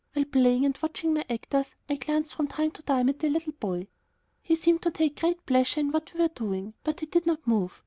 While 0.13 0.25
playing 0.25 0.65
and 0.65 0.75
watching 0.81 1.13
my 1.13 1.23
actors, 1.29 1.75
I 1.87 1.95
glanced 1.97 2.33
from 2.33 2.47
time 2.47 2.71
to 2.71 2.81
time 2.81 3.07
at 3.09 3.19
the 3.19 3.29
little 3.29 3.53
boy. 3.53 3.87
He 4.41 4.55
seemed 4.55 4.81
to 4.81 4.89
take 4.89 5.21
great 5.21 5.45
pleasure 5.45 5.79
in 5.79 5.91
what 5.91 6.11
we 6.15 6.21
were 6.21 6.29
doing, 6.29 6.73
but 6.83 7.01
he 7.01 7.05
did 7.05 7.27
not 7.27 7.45
move. 7.45 7.79